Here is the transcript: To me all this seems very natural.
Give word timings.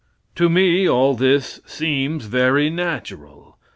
To 0.33 0.49
me 0.49 0.89
all 0.89 1.13
this 1.13 1.59
seems 1.67 2.25
very 2.25 2.71
natural. 2.71 3.59